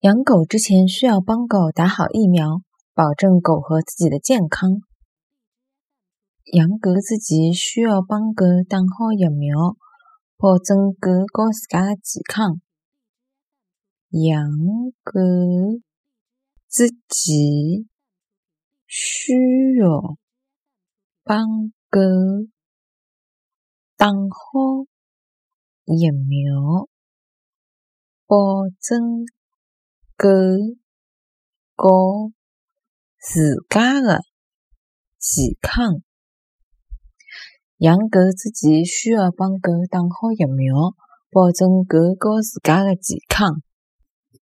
[0.00, 2.62] 养狗之前需要帮狗打好疫苗，
[2.94, 4.80] 保证狗和自己的健康。
[6.54, 9.76] 养狗之前需要帮狗打好疫苗，
[10.38, 12.62] 保证狗和自家的健康。
[14.08, 14.42] 养
[15.04, 15.20] 狗
[16.66, 17.86] 之前
[18.86, 19.34] 需
[19.78, 20.16] 要
[21.22, 21.46] 帮
[21.90, 22.00] 狗
[23.98, 24.86] 打好
[25.84, 26.88] 疫苗，
[28.26, 28.36] 保
[28.80, 29.26] 证。
[30.20, 30.28] 狗
[31.76, 32.30] 和
[33.18, 34.20] 自家的
[35.18, 36.02] 健康。
[37.78, 40.94] 养狗之前需要帮狗打好疫苗，
[41.30, 43.62] 保证狗和自家的健康。